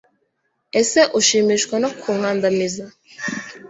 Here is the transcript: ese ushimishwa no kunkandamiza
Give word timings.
ese 0.79 0.99
ushimishwa 1.19 1.75
no 1.83 1.89
kunkandamiza 1.99 2.85